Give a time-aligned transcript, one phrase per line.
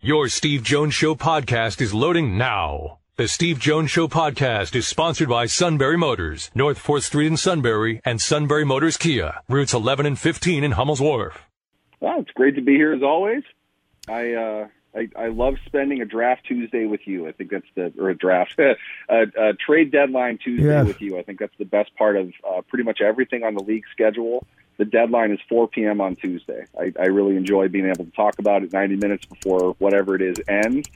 [0.00, 2.98] Your Steve Jones Show podcast is loading now.
[3.16, 8.00] The Steve Jones Show podcast is sponsored by Sunbury Motors, North 4th Street in Sunbury,
[8.04, 11.44] and Sunbury Motors Kia, routes 11 and 15 in Hummel's Wharf.
[12.00, 13.42] Well, it's great to be here as always.
[14.08, 17.28] I, uh, I, I love spending a draft Tuesday with you.
[17.28, 18.58] I think that's the or a draft,
[19.10, 20.82] a, a trade deadline Tuesday Yeah.
[20.84, 21.18] with you.
[21.18, 24.46] I think that's the best part of uh, pretty much everything on the league schedule.
[24.80, 26.00] The deadline is 4 p.m.
[26.00, 26.64] on Tuesday.
[26.74, 30.22] I, I really enjoy being able to talk about it 90 minutes before whatever it
[30.22, 30.88] is ends.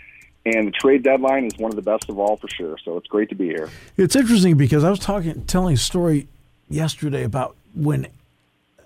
[0.47, 2.79] And the trade deadline is one of the best of all for sure.
[2.83, 3.69] So it's great to be here.
[3.99, 6.29] It's interesting because I was talking, telling a story
[6.71, 8.07] yesterday about when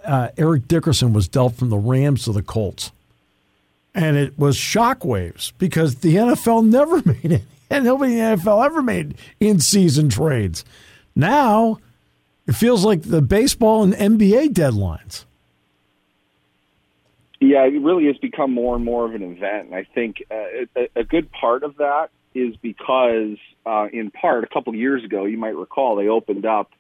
[0.04, 2.90] uh, Eric Dickerson was dealt from the Rams to the Colts,
[3.94, 8.66] and it was shockwaves because the NFL never made it, and nobody in the NFL
[8.66, 10.64] ever made in-season trades.
[11.14, 11.78] Now
[12.48, 15.26] it feels like the baseball and NBA deadlines.
[17.40, 19.66] Yeah, it really has become more and more of an event.
[19.66, 24.44] And I think uh, a, a good part of that is because, uh, in part,
[24.44, 26.70] a couple of years ago, you might recall, they opened up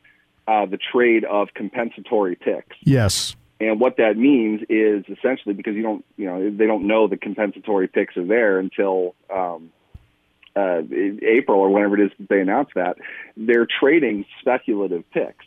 [0.48, 2.76] uh, the trade of compensatory picks.
[2.82, 3.36] Yes.
[3.60, 7.16] And what that means is essentially because you don't, you know, they don't know the
[7.16, 9.70] compensatory picks are there until um,
[10.56, 10.80] uh,
[11.22, 12.96] April or whenever it is that they announce that.
[13.36, 15.44] They're trading speculative picks.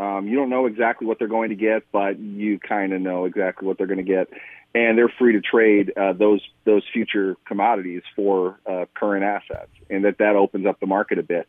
[0.00, 3.26] Um, you don't know exactly what they're going to get, but you kind of know
[3.26, 4.28] exactly what they're going to get,
[4.74, 10.06] and they're free to trade uh, those those future commodities for uh, current assets, and
[10.06, 11.46] that that opens up the market a bit.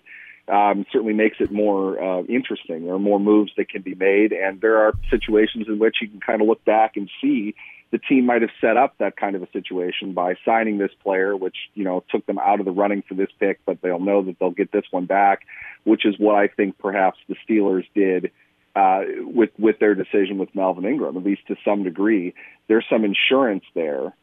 [0.49, 2.83] Um, certainly makes it more uh, interesting.
[2.83, 6.09] There are more moves that can be made, and there are situations in which you
[6.09, 7.55] can kind of look back and see
[7.91, 11.35] the team might have set up that kind of a situation by signing this player,
[11.35, 14.23] which you know took them out of the running for this pick, but they'll know
[14.23, 15.41] that they'll get this one back,
[15.83, 18.31] which is what I think perhaps the Steelers did
[18.75, 22.33] uh, with with their decision with Melvin Ingram, at least to some degree.
[22.67, 24.13] There's some insurance there,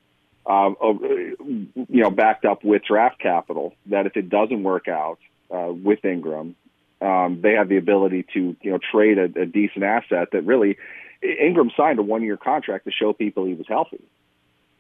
[0.46, 1.68] of, you
[2.02, 5.18] know, backed up with draft capital that if it doesn't work out
[5.50, 6.56] uh, with Ingram,
[7.00, 10.78] um, they have the ability to you know trade a, a decent asset that really
[11.22, 14.02] Ingram signed a one year contract to show people he was healthy.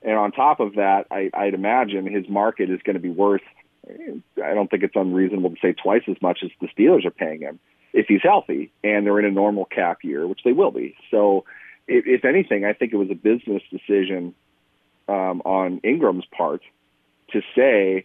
[0.02, 3.42] And on top of that, I, I'd imagine his market is going to be worth.
[3.88, 7.40] I don't think it's unreasonable to say twice as much as the Steelers are paying
[7.40, 7.58] him
[7.92, 10.94] if he's healthy and they're in a normal cap year, which they will be.
[11.10, 11.44] So,
[11.86, 14.34] if, if anything, I think it was a business decision
[15.08, 16.62] um, on Ingram's part
[17.32, 18.04] to say,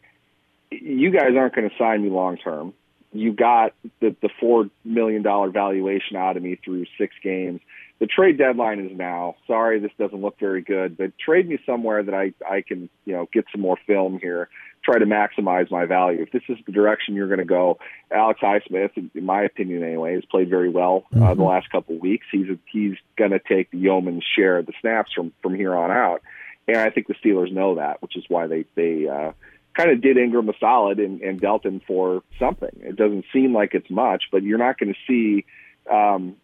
[0.71, 2.73] you guys aren't going to sign me long term.
[3.13, 7.61] You got the, the $4 million valuation out of me through six games.
[7.99, 9.35] The trade deadline is now.
[9.47, 13.13] Sorry, this doesn't look very good, but trade me somewhere that I, I can, you
[13.13, 14.49] know, get some more film here,
[14.83, 16.23] try to maximize my value.
[16.23, 17.77] If this is the direction you're going to go,
[18.11, 22.01] Alex Highsmith, in my opinion anyway, has played very well uh, the last couple of
[22.01, 22.25] weeks.
[22.31, 25.91] He's he's going to take the yeoman's share of the snaps from from here on
[25.91, 26.21] out,
[26.67, 29.31] and I think the Steelers know that, which is why they they uh,
[29.75, 32.69] kind of did Ingram a solid and, and dealt him for something.
[32.81, 35.45] It doesn't seem like it's much, but you're not going to see
[35.91, 36.35] um,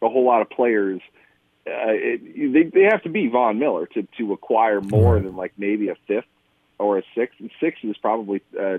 [0.00, 1.00] a whole lot of players.
[1.66, 5.52] Uh, it, they they have to be Von Miller to to acquire more than like
[5.56, 6.24] maybe a fifth
[6.78, 7.38] or a sixth.
[7.38, 8.78] And six is probably uh, uh,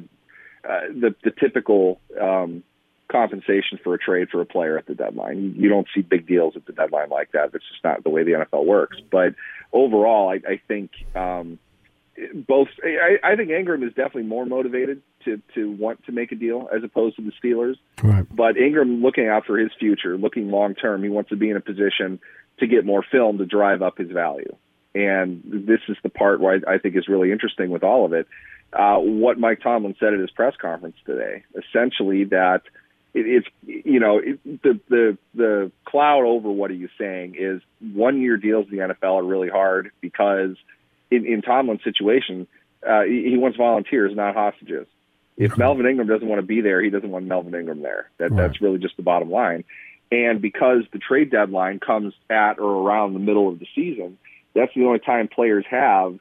[0.63, 2.63] the the typical um,
[3.09, 5.55] compensation for a trade for a player at the deadline.
[5.57, 7.51] You, don't see big deals at the deadline like that.
[7.51, 8.97] That's just not the way the NFL works.
[9.11, 9.35] But
[9.71, 11.59] overall, I, I think um,
[12.47, 12.67] both.
[12.83, 16.69] I, I think Ingram is definitely more motivated to to want to make a deal
[16.75, 17.75] as opposed to the Steelers.
[18.01, 18.25] Right.
[18.33, 21.57] But Ingram looking out for his future, looking long term, he wants to be in
[21.57, 22.19] a position
[22.59, 24.55] to get more film to drive up his value.
[24.95, 28.13] And this is the part where I, I think is really interesting with all of
[28.13, 28.27] it.
[28.71, 32.61] Uh, what Mike Tomlin said at his press conference today, essentially that
[33.13, 37.61] it, it's you know it, the the the cloud over what are you saying is
[37.79, 40.55] one year deals in the NFL are really hard because
[41.15, 42.47] in, in Tomlin's situation,
[42.87, 44.87] uh, he, he wants volunteers, not hostages.
[45.35, 48.09] If Melvin Ingram doesn't want to be there, he doesn't want Melvin Ingram there.
[48.17, 48.37] That Right.
[48.37, 49.63] that's really just the bottom line.
[50.11, 54.19] And because the trade deadline comes at or around the middle of the season,
[54.53, 56.19] that's the only time players have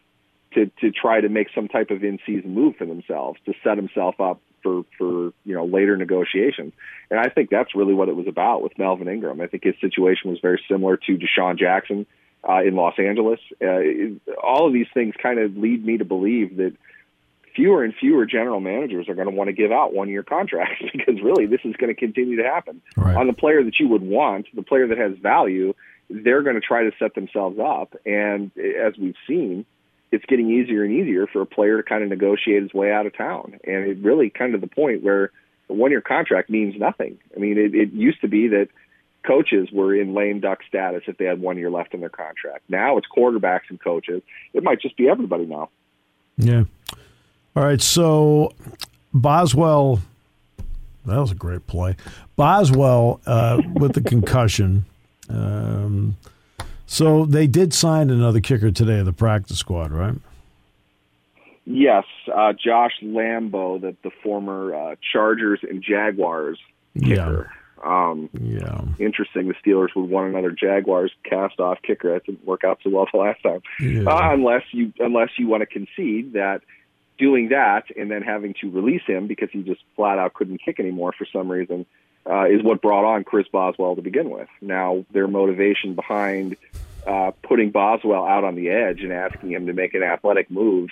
[0.55, 3.77] to to try to make some type of in season move for themselves to set
[3.77, 6.73] himself up for for you know later negotiations.
[7.11, 9.41] And I think that's really what it was about with Melvin Ingram.
[9.43, 12.07] I think his situation was very similar to DeSean Jackson
[12.49, 13.41] uh, in Los Angeles.
[13.61, 16.75] Uh, it- all of these things kind of lead me to believe that
[17.55, 20.83] fewer and fewer general managers are going to want to give out one year contracts
[20.93, 23.17] because really this is going to continue to happen Right.
[23.17, 25.75] on the player that you would want, the player that has value.
[26.09, 29.65] They're going to try to set themselves up, and as we've seen,
[30.11, 33.07] it's getting easier and easier for a player to kind of negotiate his way out
[33.07, 33.59] of town.
[33.65, 35.31] And it really kind of the point where
[35.71, 37.19] a one year contract means nothing.
[37.35, 38.69] I mean, it, it used to be that
[39.27, 42.65] coaches were in lame duck status if they had one year left in their contract.
[42.69, 44.23] Now it's quarterbacks and coaches.
[44.53, 45.69] It might just be everybody now.
[46.37, 46.65] Yeah.
[47.55, 47.81] All right.
[47.81, 48.53] So
[49.13, 50.01] Boswell,
[51.07, 51.97] that was a great play.
[52.37, 54.87] Boswell uh, with the concussion.
[55.29, 56.17] Um,
[56.87, 60.15] so they did sign another kicker today, of the practice squad, right?
[61.65, 62.05] Yes,
[62.35, 66.59] uh, Josh Lambo, the the former uh, Chargers and Jaguars
[66.99, 67.51] kicker.
[67.51, 67.62] Yeah.
[67.83, 68.83] Um, yeah.
[68.99, 69.49] Interesting.
[69.49, 72.13] The Steelers would want another Jaguars cast-off kicker.
[72.13, 73.63] That didn't work out so well the last time.
[73.81, 74.05] Yeah.
[74.05, 76.63] Uh, unless you unless you want to concede that
[77.19, 80.81] doing that and then having to release him because he just flat out couldn't kick
[80.81, 81.87] anymore for some reason
[82.29, 84.49] uh, is what brought on Chris Boswell to begin with.
[84.61, 86.57] Now their motivation behind
[87.07, 90.91] uh, putting Boswell out on the edge and asking him to make an athletic move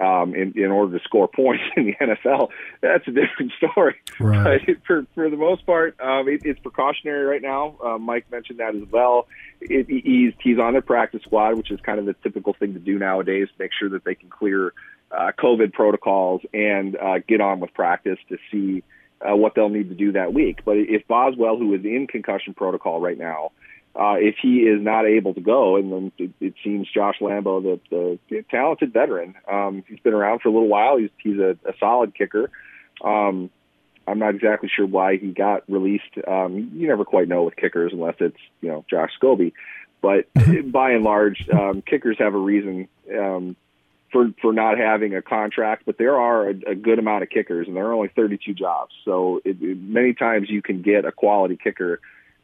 [0.00, 2.48] um, in, in order to score points in the NFL,
[2.80, 3.96] that's a different story.
[4.20, 4.60] Right.
[4.66, 7.76] But for for the most part, um, it, it's precautionary right now.
[7.82, 9.26] Uh, Mike mentioned that as well.
[9.60, 12.80] It, he's he's on the practice squad, which is kind of the typical thing to
[12.80, 13.48] do nowadays.
[13.58, 14.72] Make sure that they can clear
[15.10, 18.82] uh, COVID protocols and uh, get on with practice to see
[19.20, 20.60] uh, what they'll need to do that week.
[20.64, 23.52] But if Boswell, who is in concussion protocol right now,
[23.96, 27.62] uh, if he is not able to go, and then it, it seems Josh Lambo,
[27.62, 30.96] the, the, the talented veteran, um, he's been around for a little while.
[30.96, 32.50] He's he's a, a solid kicker.
[33.02, 33.50] Um,
[34.06, 36.18] I'm not exactly sure why he got released.
[36.26, 39.52] Um, you never quite know with kickers unless it's you know Josh Scobee,
[40.02, 40.26] but
[40.72, 43.54] by and large, um, kickers have a reason um,
[44.10, 45.84] for for not having a contract.
[45.86, 48.92] But there are a, a good amount of kickers, and there are only 32 jobs.
[49.04, 52.00] So it, it, many times you can get a quality kicker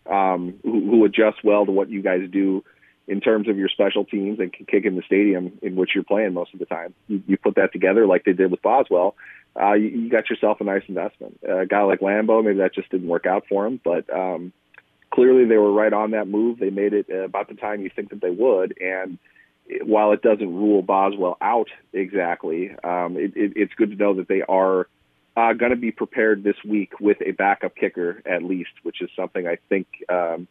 [0.07, 2.65] um, who, who adjusts well to what you guys do
[3.07, 6.05] in terms of your special teams and can kick in the stadium in which you're
[6.05, 6.95] playing most of the time.
[7.09, 9.17] You, you put that together like they did with Boswell.
[9.61, 11.41] Uh, you, you got yourself a nice investment.
[11.43, 14.53] A guy like Lambo, maybe that just didn't work out for him, but um,
[15.11, 16.61] clearly they were right on that move.
[16.61, 19.19] They made it about the time you think that they would, and
[19.83, 24.29] while it doesn't rule Boswell out exactly, um, it, it, it's good to know that
[24.29, 24.89] they are
[25.41, 29.11] uh, going to be prepared this week with a backup kicker at least, which is
[29.17, 30.47] something I think um,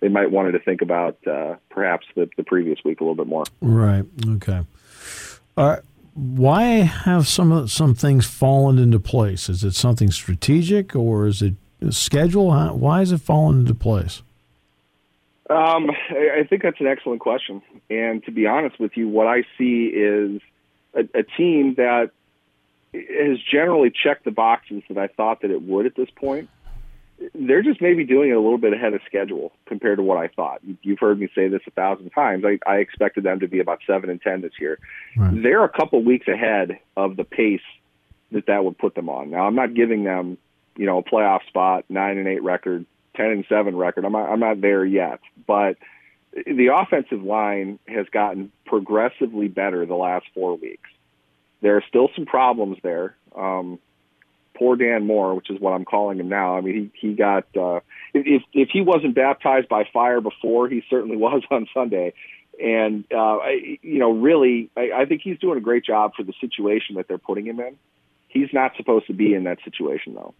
[0.00, 3.26] they might wanted to think about uh, perhaps the, the previous week a little bit
[3.26, 3.44] more.
[3.60, 4.04] Right.
[4.26, 4.64] Okay.
[5.56, 5.82] All right.
[6.14, 9.48] Why have some some things fallen into place?
[9.48, 11.54] Is it something strategic or is it
[11.90, 12.52] schedule?
[12.52, 14.22] How, why is it fallen into place?
[15.50, 17.62] Um, I think that's an excellent question.
[17.88, 20.42] And to be honest with you, what I see is
[20.94, 22.10] a, a team that
[22.92, 26.48] has generally checked the boxes that I thought that it would at this point.
[27.34, 30.28] They're just maybe doing it a little bit ahead of schedule compared to what I
[30.28, 30.60] thought.
[30.82, 32.44] You've heard me say this a thousand times.
[32.44, 34.78] I, I expected them to be about seven and ten this year.
[35.16, 35.42] Right.
[35.42, 37.60] They're a couple weeks ahead of the pace
[38.30, 39.30] that that would put them on.
[39.30, 40.38] Now, I'm not giving them,
[40.76, 42.86] you know, a playoff spot, nine and eight record,
[43.16, 44.04] ten and seven record.
[44.04, 45.76] I'm not, I'm not there yet, but
[46.46, 50.88] the offensive line has gotten progressively better the last four weeks.
[51.60, 53.16] There are still some problems there.
[53.36, 53.78] Um,
[54.54, 56.56] poor Dan Moore, which is what I'm calling him now.
[56.56, 57.80] I mean, he he got uh,
[58.14, 62.12] if if he wasn't baptized by fire before, he certainly was on Sunday.
[62.60, 66.24] And uh, I, you know, really, I, I think he's doing a great job for
[66.24, 67.76] the situation that they're putting him in.
[68.26, 70.34] He's not supposed to be in that situation, though.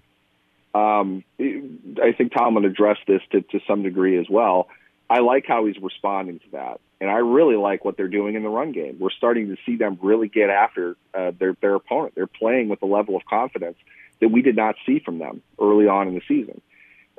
[0.75, 4.69] Um, I think Tomlin addressed this to, to some degree as well.
[5.09, 8.43] I like how he's responding to that, and I really like what they're doing in
[8.43, 8.97] the run game.
[8.99, 12.15] We're starting to see them really get after uh, their their opponent.
[12.15, 13.77] They're playing with a level of confidence
[14.21, 16.61] that we did not see from them early on in the season.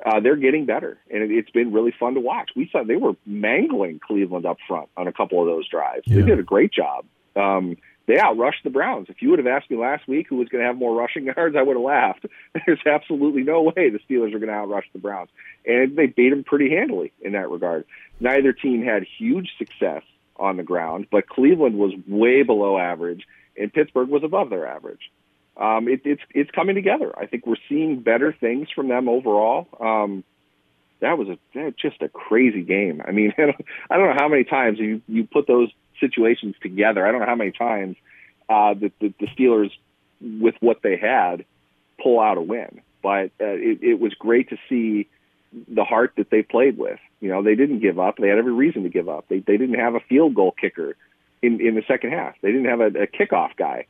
[0.04, 2.50] Uh, they're getting better, and it, it's been really fun to watch.
[2.56, 6.02] We saw they were mangling Cleveland up front on a couple of those drives.
[6.06, 6.16] Yeah.
[6.16, 7.04] They did a great job.
[7.36, 7.76] Um,
[8.10, 9.06] they outrushed the Browns.
[9.08, 11.24] If you would have asked me last week who was going to have more rushing
[11.36, 12.26] yards, I would have laughed.
[12.66, 15.30] There's absolutely no way the Steelers are going to outrush the Browns,
[15.64, 17.84] and they beat them pretty handily in that regard.
[18.18, 20.02] Neither team had huge success
[20.36, 23.26] on the ground, but Cleveland was way below average,
[23.56, 25.10] and Pittsburgh was above their average.
[25.56, 27.16] Um, it, it's it's coming together.
[27.16, 29.68] I think we're seeing better things from them overall.
[29.78, 30.24] Um,
[31.00, 33.02] that was a that just a crazy game.
[33.06, 33.56] I mean, I don't,
[33.90, 37.06] I don't know how many times you you put those situations together.
[37.06, 37.96] I don't know how many times
[38.48, 39.70] uh, the, the the Steelers,
[40.20, 41.44] with what they had,
[42.02, 42.80] pull out a win.
[43.02, 45.08] But uh, it, it was great to see
[45.52, 46.98] the heart that they played with.
[47.20, 48.16] You know, they didn't give up.
[48.18, 49.26] They had every reason to give up.
[49.28, 50.96] They they didn't have a field goal kicker
[51.42, 52.34] in in the second half.
[52.42, 53.86] They didn't have a, a kickoff guy.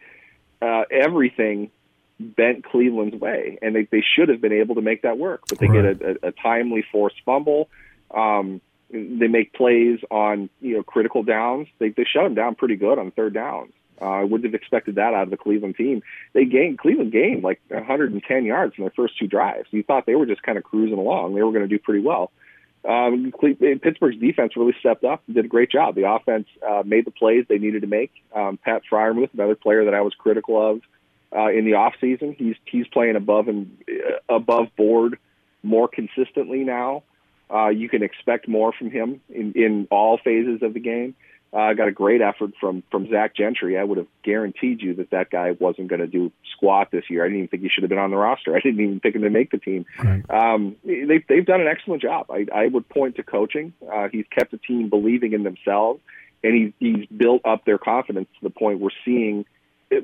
[0.63, 1.71] Uh, everything
[2.19, 5.43] bent Cleveland's way, and they they should have been able to make that work.
[5.49, 5.99] But they Right.
[5.99, 7.69] get a, a, a timely forced fumble.
[8.11, 8.61] Um,
[8.93, 11.69] they make plays on you know critical downs.
[11.79, 13.73] They they shut them down pretty good on third downs.
[14.01, 16.03] Uh, I wouldn't have expected that out of the Cleveland team.
[16.33, 19.69] They gained Cleveland gained like 110 yards in their first two drives.
[19.71, 21.35] You thought they were just kind of cruising along.
[21.35, 22.31] They were going to do pretty well.
[22.89, 23.33] um,
[23.83, 25.95] Pittsburgh's defense really stepped up and did a great job.
[25.95, 28.11] The offense uh, made the plays they needed to make.
[28.35, 30.81] Um, Pat Freiermuth, another player that I was critical of
[31.37, 35.19] uh, in the off season, he's he's playing above and uh, above board
[35.63, 37.03] more consistently now.
[37.53, 41.15] Uh, you can expect more from him in, in all phases of the game.
[41.53, 43.77] Uh, got a great effort from from Zach Gentry.
[43.77, 47.25] I would have guaranteed you that that guy wasn't going to do squat this year.
[47.25, 48.55] I didn't even think he should have been on the roster.
[48.55, 49.85] I didn't even pick him to make the team.
[49.99, 50.23] Right.
[50.31, 52.27] Um, they, they've done an excellent job.
[52.31, 53.73] I, I would point to coaching.
[53.93, 56.01] Uh, he's kept the team believing in themselves,
[56.45, 59.45] and he, he's built up their confidence to the point we're seeing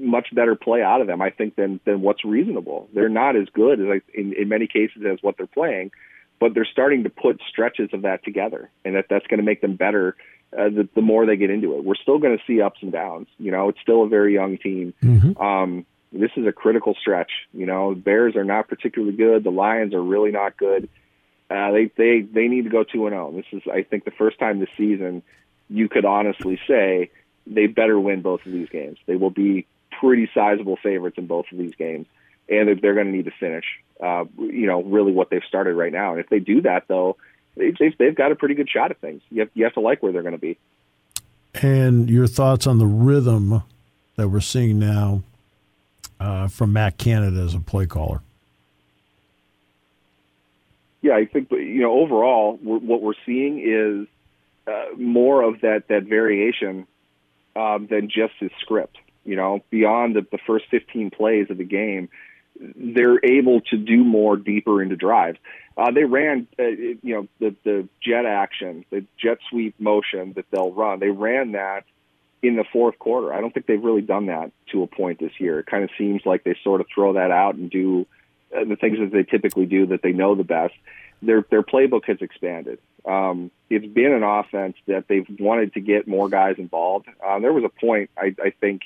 [0.00, 1.22] much better play out of them.
[1.22, 2.88] I think than than what's reasonable.
[2.92, 5.92] They're not as good as in, in many cases as what they're playing,
[6.38, 9.60] but they're starting to put stretches of that together, and that that's going to make
[9.60, 10.16] them better
[10.56, 11.84] uh, the, the more they get into it.
[11.84, 13.28] We're still going to see ups and downs.
[13.38, 14.94] You know, it's still a very young team.
[15.02, 15.40] Mm-hmm.
[15.40, 17.30] Um, this is a critical stretch.
[17.52, 19.44] You know, Bears are not particularly good.
[19.44, 20.88] The Lions are really not good.
[21.50, 23.28] Uh, they they they need to go two and zero.
[23.28, 23.36] Oh.
[23.36, 25.22] This is, I think, the first time this season
[25.68, 27.10] you could honestly say
[27.46, 28.98] they better win both of these games.
[29.06, 29.66] They will be
[30.00, 32.06] pretty sizable favorites in both of these games,
[32.48, 33.64] and they're, they're going to need to finish.
[34.00, 36.12] Uh, you know, really what they've started right now.
[36.12, 37.16] And if they do that, though,
[37.56, 39.22] they've, they've got a pretty good shot at things.
[39.30, 40.58] You have, you have to like where they're going to be.
[41.54, 43.62] And your thoughts on the rhythm
[44.16, 45.22] that we're seeing now
[46.18, 48.20] uh, from Matt Canada as a play caller?
[51.02, 54.08] Yeah, I think you know overall we're, what we're seeing is
[54.66, 56.86] uh, more of that that variation
[57.54, 58.96] um, than just his script.
[59.24, 62.08] You know, beyond the, the first 15 plays of the game,
[62.60, 65.38] they're able to do more deeper into drives.
[65.76, 70.46] Uh, they ran, uh, you know, the the jet action, the jet sweep motion that
[70.50, 71.00] they'll run.
[71.00, 71.84] They ran that
[72.42, 73.32] in the fourth quarter.
[73.32, 75.58] I don't think they've really done that to a point this year.
[75.60, 78.06] It kind of seems like they sort of throw that out and do
[78.56, 80.74] uh, the things that they typically do that they know the best.
[81.22, 82.78] Their their playbook has expanded.
[83.04, 87.06] Um, it's been an offense that they've wanted to get more guys involved.
[87.24, 88.82] Uh, there was a point I, I think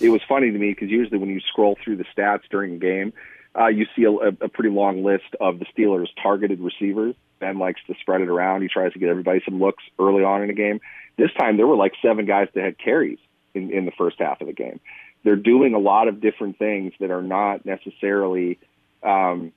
[0.00, 2.78] it was funny to me because usually when you scroll through the stats during a
[2.78, 3.12] game,
[3.58, 7.14] uh, you see a, a pretty long list of the Steelers' targeted receivers.
[7.38, 8.62] Ben likes to spread it around.
[8.62, 10.80] He tries to get everybody some looks early on in the game.
[11.16, 13.18] This time there were like seven guys that had carries
[13.54, 14.80] in, in the first half of the game.
[15.24, 18.58] They're doing a lot of different things that are not necessarily
[19.02, 19.52] um,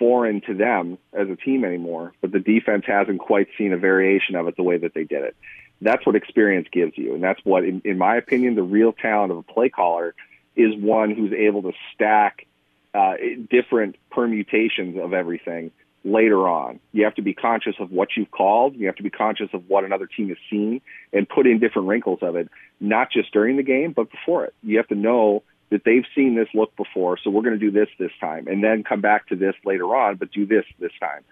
[0.00, 4.34] foreign to them as a team anymore, but the defense hasn't quite seen a variation
[4.34, 5.36] of it the way that they did it.
[5.82, 7.14] That's what experience gives you.
[7.14, 10.14] And that's what, in, in my opinion, the real talent of a play caller
[10.56, 12.46] is one who's able to stack
[12.94, 13.14] uh,
[13.48, 15.70] different permutations of everything
[16.02, 16.80] later on.
[16.92, 18.76] You have to be conscious of what you've called.
[18.76, 20.80] You have to be conscious of what another team has seen
[21.12, 22.48] and put in different wrinkles of it,
[22.80, 24.54] not just during the game, but before it.
[24.62, 27.70] You have to know that they've seen this look before, so we're going to do
[27.70, 30.92] this this time, and then come back to this later on, but do this this
[31.00, 31.22] time.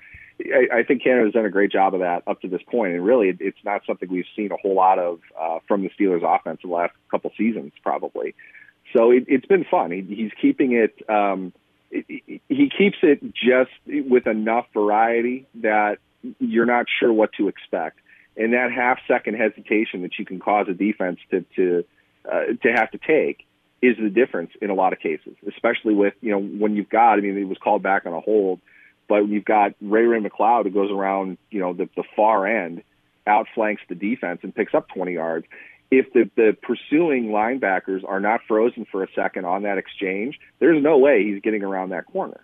[0.41, 3.05] I, I think Canada's done a great job of that up to this point, and
[3.05, 6.23] really, it, it's not something we've seen a whole lot of uh, from the Steelers'
[6.23, 8.35] offense in the last couple seasons, probably.
[8.97, 9.91] So it, it's been fun.
[9.91, 10.95] He, he's keeping it.
[11.11, 11.53] Um,
[11.91, 15.99] he keeps it just with enough variety that
[16.39, 17.99] you're not sure what to expect,
[18.37, 21.85] and that half second hesitation that you can cause a defense to to
[22.31, 23.48] uh, to have to take
[23.81, 27.15] is the difference in a lot of cases, especially with you know when you've got.
[27.15, 28.61] I mean, it was called back on a hold,
[29.09, 32.83] but you've got Ray Ray McCloud who goes around you know the, the far end,
[33.27, 35.47] outflanks the defense and picks up 20 yards
[35.91, 40.83] if the, the pursuing linebackers are not frozen for a second on that exchange, there's
[40.83, 42.41] no way he's getting around that corner.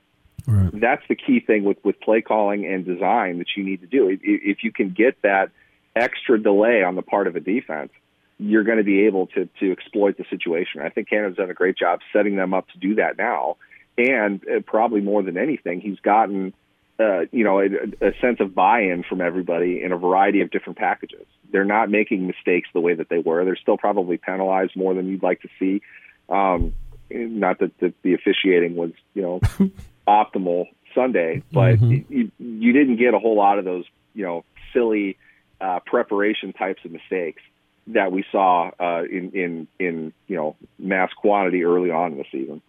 [0.47, 0.71] Right.
[0.73, 4.09] That's the key thing with, with play calling and design that you need to do.
[4.09, 5.50] If, if you can get that
[5.95, 7.93] extra delay on the part of a defense,
[8.38, 10.81] you're going to be able to, to exploit the situation.
[10.83, 13.57] I think Canada's done a great job setting them up to do that now.
[13.97, 16.53] And uh, probably more than anything, he's gotten
[16.99, 17.67] uh, you know, a,
[18.00, 21.26] a sense of buy-in from everybody in a variety of different packages.
[21.50, 23.45] They're not making mistakes the way that they were.
[23.45, 25.83] They're still probably penalized more than you'd like to see.
[26.29, 26.73] Um,
[27.11, 29.41] not that the, the officiating was, you know,
[30.09, 32.12] optimal Sunday, but mm-hmm.
[32.12, 35.19] you, you didn't get a whole lot of those, you know, silly
[35.61, 37.43] uh, preparation types of mistakes
[37.88, 42.25] that we saw uh, in in in you know mass quantity early on in the
[42.31, 42.62] season.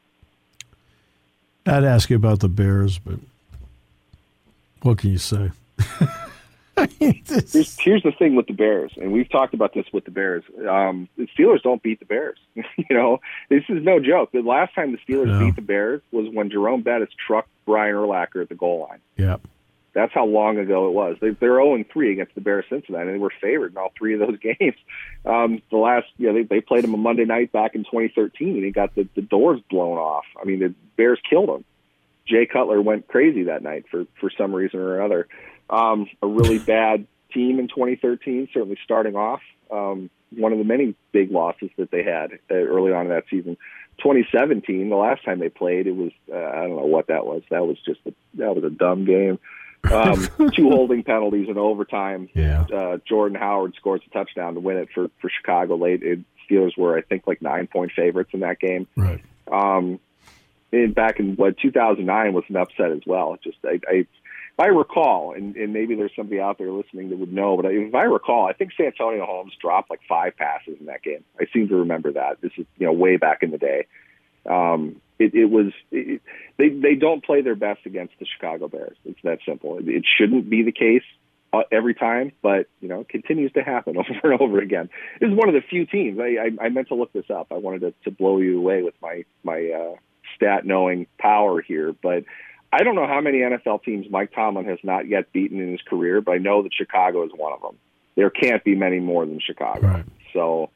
[1.65, 3.19] I'd ask you about the Bears, but
[4.81, 5.51] what can you say?
[6.99, 10.43] here's, here's, the thing with the Bears, and we've talked about this with the Bears.
[10.67, 12.37] Um, the Steelers don't beat the Bears.
[12.55, 13.19] you know,
[13.49, 14.31] this is no joke.
[14.31, 15.39] The last time the Steelers no.
[15.39, 18.99] beat the Bears was when Jerome Bettis trucked Brian Urlacher at the goal line.
[19.17, 19.41] Yep.
[19.95, 21.15] That's how long ago it was.
[21.21, 23.93] They, they're 0 3 against the Bears since then, and they were favored in all
[23.97, 24.75] three of those games.
[25.25, 28.55] Um, the last, you know, they, they played them a Monday night back in 2013,
[28.55, 30.25] and he got the, the doors blown off.
[30.39, 31.63] I mean, the Bears killed him.
[32.27, 35.27] Jay Cutler went crazy that night for for some reason or another.
[35.69, 38.49] um, a really bad team in 2013.
[38.53, 42.91] Certainly starting off, um, one of the many big losses that they had uh, early
[42.91, 43.57] on in that season.
[43.99, 47.43] 2017, the last time they played, it was uh, I don't know what that was.
[47.49, 49.39] That was just a, that was a dumb game.
[49.91, 52.29] Um, two holding penalties in overtime.
[52.33, 52.65] Yeah.
[52.71, 56.03] Uh, Jordan Howard scores a touchdown to win it for for Chicago late.
[56.03, 58.87] It, Steelers were I think like nine point favorites in that game.
[58.95, 59.23] Right.
[59.51, 59.99] Um,
[60.71, 63.37] and back in what 2009 was an upset as well.
[63.43, 64.05] Just I, I
[64.57, 67.65] if I recall, and, and maybe there's somebody out there listening that would know, but
[67.65, 71.25] if I recall, I think Santonio Holmes dropped like five passes in that game.
[71.37, 72.39] I seem to remember that.
[72.39, 73.85] This is you know way back in the day.
[74.45, 76.21] Um, it, it was it,
[76.57, 78.97] they they don't play their best against the Chicago Bears.
[79.05, 79.77] It's that simple.
[79.77, 81.03] It, it shouldn't be the case
[81.53, 84.89] uh, every time, but you know, it continues to happen over and over again.
[85.19, 86.19] This is one of the few teams.
[86.19, 87.47] I, I, I meant to look this up.
[87.51, 89.95] I wanted to, to blow you away with my my uh,
[90.35, 92.25] stat knowing power here, but
[92.73, 95.81] I don't know how many NFL teams Mike Tomlin has not yet beaten in his
[95.81, 97.77] career, but I know that Chicago is one of them.
[98.15, 99.87] There can't be many more than Chicago.
[99.87, 100.05] Right.
[100.33, 100.71] So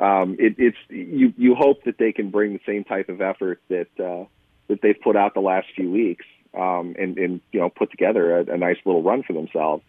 [0.00, 3.60] um, it, it's you you hope that they can bring the same type of effort
[3.68, 4.24] that uh,
[4.68, 8.38] that they've put out the last few weeks um, and and you know put together
[8.38, 9.82] a, a nice little run for themselves.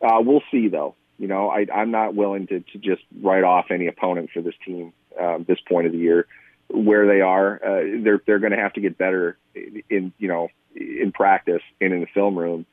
[0.00, 0.94] Uh, we'll see though.
[1.18, 4.54] You know, I, I'm not willing to, to just write off any opponent for this
[4.64, 6.26] team um, this point of the year.
[6.68, 10.48] Where they are, uh, they're they're going to have to get better in, you know
[10.74, 12.64] in practice and in the film room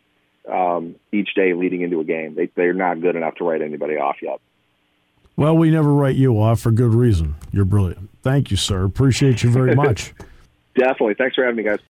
[0.50, 2.36] um, each day leading into a game.
[2.36, 4.40] They they're not good enough to write anybody off yet.
[5.38, 7.36] Well, we never write you off for good reason.
[7.52, 8.10] You're brilliant.
[8.24, 8.84] Thank you, sir.
[8.84, 10.14] Appreciate you very much.
[10.76, 11.14] Definitely.
[11.14, 11.80] Thanks for having me, guys.